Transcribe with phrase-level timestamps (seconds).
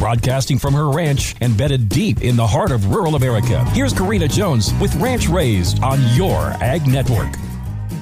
[0.00, 4.72] Broadcasting from her ranch embedded deep in the heart of rural America, here's Karina Jones
[4.80, 7.36] with Ranch Raised on your Ag Network.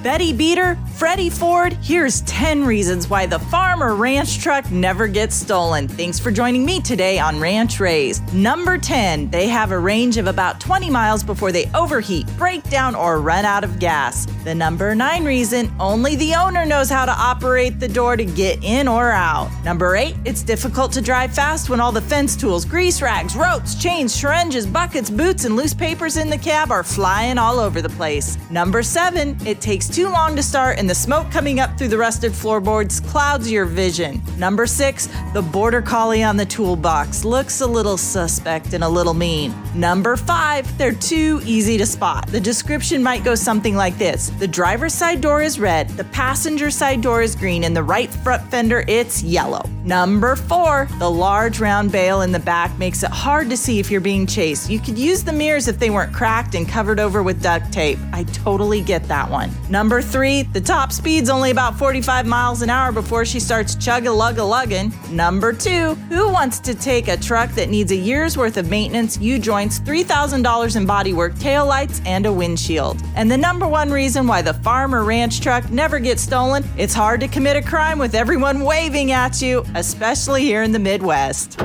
[0.04, 5.88] Betty Beater, Freddie Ford, here's 10 reasons why the farmer ranch truck never gets stolen.
[5.88, 8.32] Thanks for joining me today on Ranch Raised.
[8.32, 12.94] Number 10, they have a range of about 20 miles before they overheat, break down,
[12.94, 14.28] or run out of gas.
[14.44, 18.62] The number 9 reason, only the owner knows how to operate the door to get
[18.62, 19.50] in or out.
[19.64, 23.74] Number 8, it's difficult to drive fast when all the fence tools, grease rags, ropes,
[23.74, 27.88] chains, syringes, buckets, boots, and loose papers in the cab are flying all over the
[27.90, 28.38] place.
[28.50, 31.98] Number 7, it takes too long to start and the smoke coming up through the
[31.98, 34.22] rusted floorboards clouds your vision.
[34.38, 39.14] Number six, the border collie on the toolbox looks a little suspect and a little
[39.14, 39.54] mean.
[39.74, 42.28] Number five, they're too easy to spot.
[42.28, 46.70] The description might go something like this The driver's side door is red, the passenger
[46.70, 49.68] side door is green, and the right front fender, it's yellow.
[49.84, 53.90] Number four, the large round bale in the back makes it hard to see if
[53.90, 54.68] you're being chased.
[54.68, 57.98] You could use the mirrors if they weren't cracked and covered over with duct tape.
[58.12, 59.50] I totally get that one.
[59.70, 64.06] Number three, the top speed's only about 45 miles an hour before she starts chug
[64.06, 64.92] a lug a lugging.
[65.10, 69.18] Number two, who wants to take a truck that needs a year's worth of maintenance,
[69.18, 73.02] U joints, $3,000 in bodywork, tail lights, and a windshield?
[73.14, 77.20] And the number one reason why the farmer ranch truck never gets stolen, it's hard
[77.20, 81.58] to commit a crime with everyone waving at you, especially here in the Midwest.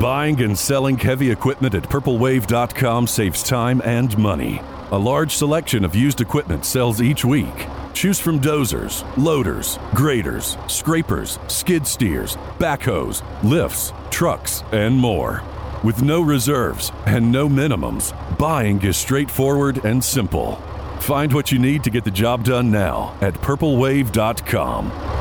[0.00, 4.60] Buying and selling heavy equipment at purplewave.com saves time and money.
[4.90, 7.66] A large selection of used equipment sells each week.
[7.94, 15.42] Choose from dozers, loaders, graders, scrapers, skid steers, backhoes, lifts, trucks, and more.
[15.84, 20.56] With no reserves and no minimums, buying is straightforward and simple.
[21.00, 25.13] Find what you need to get the job done now at purplewave.com.